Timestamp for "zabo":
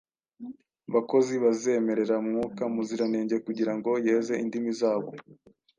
4.79-5.09